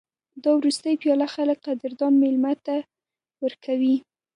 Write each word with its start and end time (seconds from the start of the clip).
دا 0.43 0.49
وروستۍ 0.59 0.95
پیاله 1.01 1.27
خلک 1.35 1.57
قدردان 1.67 2.13
مېلمه 2.23 2.53
ته 2.65 2.75
ورکوي. 3.43 3.95